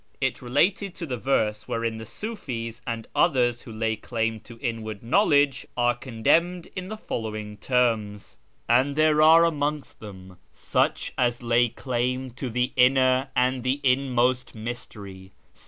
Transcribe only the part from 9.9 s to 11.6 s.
them such as